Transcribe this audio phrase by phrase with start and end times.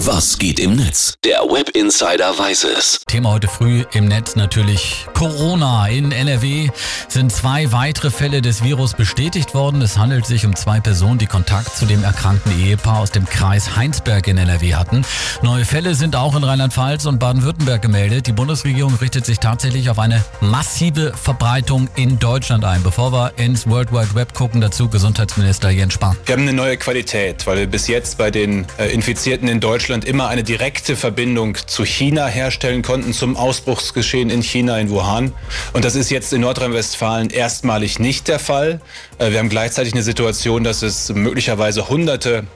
[0.00, 1.14] Was geht im Netz?
[1.24, 3.00] Der Web Insider weiß es.
[3.06, 5.86] Thema heute früh im Netz natürlich Corona.
[5.88, 6.68] In NRW
[7.08, 9.80] sind zwei weitere Fälle des Virus bestätigt worden.
[9.80, 13.74] Es handelt sich um zwei Personen, die Kontakt zu dem erkrankten Ehepaar aus dem Kreis
[13.74, 15.02] Heinsberg in NRW hatten.
[15.40, 18.26] Neue Fälle sind auch in Rheinland-Pfalz und Baden-Württemberg gemeldet.
[18.26, 22.82] Die Bundesregierung richtet sich tatsächlich auf eine massive Verbreitung in Deutschland ein.
[22.82, 26.18] Bevor wir ins World Wide Web gucken, dazu Gesundheitsminister Jens Spahn.
[26.26, 29.85] Wir haben eine neue Qualität, weil wir bis jetzt bei den äh, Infizierten in Deutschland
[29.86, 35.32] Deutschland immer eine direkte Verbindung zu China herstellen konnten, zum Ausbruchsgeschehen in China, in Wuhan.
[35.74, 38.80] Und das ist jetzt in Nordrhein-Westfalen erstmalig nicht der Fall.
[39.18, 42.48] Äh, wir haben gleichzeitig eine Situation, dass es möglicherweise hunderte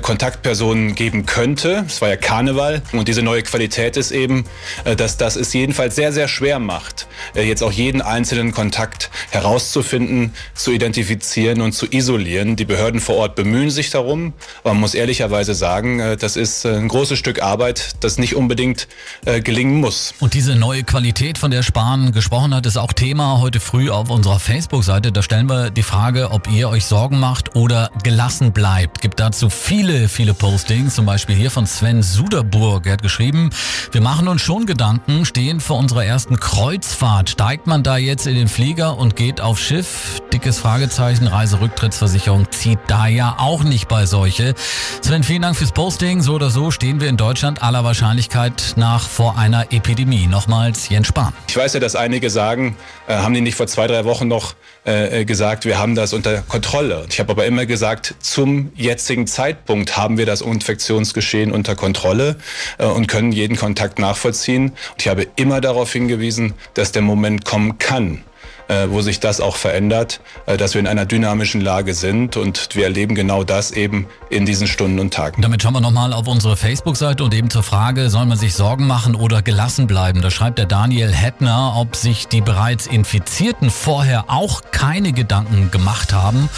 [0.00, 1.84] Kontaktpersonen geben könnte.
[1.86, 4.44] Es war ja Karneval und diese neue Qualität ist eben,
[4.84, 9.10] äh, dass das es jedenfalls sehr, sehr schwer macht, äh, jetzt auch jeden einzelnen Kontakt
[9.30, 12.56] herauszufinden, zu identifizieren und zu isolieren.
[12.56, 17.18] Die Behörden vor Ort bemühen sich darum, man muss ehrlicherweise sagen, das ist ein großes
[17.18, 18.88] Stück Arbeit, das nicht unbedingt
[19.24, 20.14] gelingen muss.
[20.20, 24.10] Und diese neue Qualität, von der Spahn gesprochen hat, ist auch Thema heute früh auf
[24.10, 25.12] unserer Facebook-Seite.
[25.12, 29.00] Da stellen wir die Frage, ob ihr euch Sorgen macht oder gelassen bleibt.
[29.00, 32.86] Gibt dazu viel viele, viele Postings, zum Beispiel hier von Sven Suderburg.
[32.86, 33.50] Er hat geschrieben,
[33.90, 37.30] wir machen uns schon Gedanken, stehen vor unserer ersten Kreuzfahrt.
[37.30, 40.20] Steigt man da jetzt in den Flieger und geht auf Schiff?
[40.34, 44.56] Dickes Fragezeichen, Reiserücktrittsversicherung zieht da ja auch nicht bei solche.
[45.00, 46.22] Sven, vielen Dank fürs Posting.
[46.22, 50.26] So oder so stehen wir in Deutschland aller Wahrscheinlichkeit nach vor einer Epidemie.
[50.26, 51.32] Nochmals Jens Spahn.
[51.46, 52.76] Ich weiß ja, dass einige sagen,
[53.06, 56.12] äh, haben die nicht vor zwei, drei Wochen noch äh, äh gesagt, wir haben das
[56.12, 57.06] unter Kontrolle.
[57.08, 62.38] Ich habe aber immer gesagt, zum jetzigen Zeitpunkt haben wir das Infektionsgeschehen unter Kontrolle
[62.78, 64.70] äh, und können jeden Kontakt nachvollziehen.
[64.70, 68.24] Und ich habe immer darauf hingewiesen, dass der Moment kommen kann,
[68.88, 72.36] wo sich das auch verändert, äh, dass wir in einer dynamischen Lage sind.
[72.36, 75.40] Und wir erleben genau das eben in diesen Stunden und Tagen.
[75.40, 78.86] Damit schauen wir nochmal auf unsere Facebook-Seite und eben zur Frage, soll man sich Sorgen
[78.86, 80.22] machen oder gelassen bleiben?
[80.22, 86.12] Da schreibt der Daniel Hettner, ob sich die bereits Infizierten vorher auch keine Gedanken gemacht
[86.12, 86.48] haben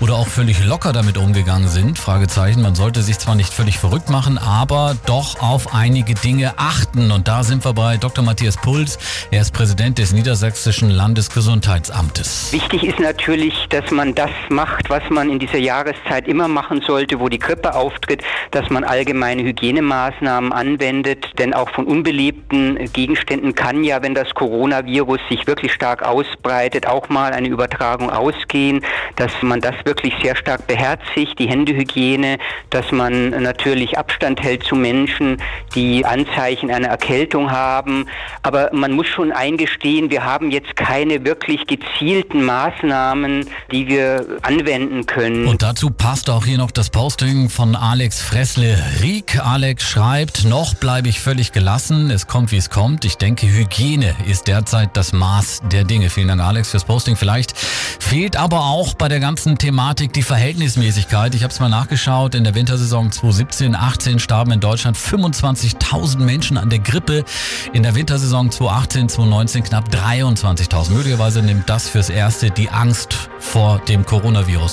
[0.00, 1.98] oder auch völlig locker damit umgegangen sind.
[1.98, 2.62] Fragezeichen.
[2.62, 7.10] Man sollte sich zwar nicht völlig verrückt machen, aber doch auf einige Dinge achten.
[7.10, 8.24] Und da sind wir bei Dr.
[8.24, 8.98] Matthias Puls.
[9.32, 12.52] Er ist Präsident des Niedersächsischen Landesgesundheitsamtes.
[12.52, 17.18] Wichtig ist natürlich, dass man das macht, was man in dieser Jahreszeit immer machen sollte,
[17.24, 21.26] wo die Grippe auftritt, dass man allgemeine Hygienemaßnahmen anwendet.
[21.38, 27.08] Denn auch von unbelebten Gegenständen kann ja, wenn das Coronavirus sich wirklich stark ausbreitet, auch
[27.08, 28.84] mal eine Übertragung ausgehen,
[29.16, 32.36] dass man das wirklich sehr stark beherzigt, die Händehygiene,
[32.68, 35.38] dass man natürlich Abstand hält zu Menschen,
[35.74, 38.06] die Anzeichen einer Erkältung haben.
[38.42, 45.06] Aber man muss schon eingestehen, wir haben jetzt keine wirklich gezielten Maßnahmen, die wir anwenden
[45.06, 45.46] können.
[45.46, 49.38] Und dazu passt auch hier noch das Posting von Alex Fressle-Rieck.
[49.38, 52.10] Alex schreibt, noch bleibe ich völlig gelassen.
[52.10, 53.04] Es kommt, wie es kommt.
[53.04, 56.10] Ich denke, Hygiene ist derzeit das Maß der Dinge.
[56.10, 57.14] Vielen Dank, Alex, fürs Posting.
[57.14, 61.36] Vielleicht fehlt aber auch bei der ganzen Thematik die Verhältnismäßigkeit.
[61.36, 62.34] Ich habe es mal nachgeschaut.
[62.34, 67.24] In der Wintersaison 2017-18 starben in Deutschland 25.000 Menschen an der Grippe.
[67.72, 70.90] In der Wintersaison 2018-2019 knapp 23.000.
[70.90, 74.72] Möglicherweise nimmt das fürs Erste die Angst vor dem Coronavirus